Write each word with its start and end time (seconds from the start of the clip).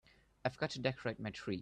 I've 0.45 0.57
got 0.57 0.71
to 0.71 0.79
decorate 0.79 1.19
my 1.19 1.29
tree. 1.29 1.59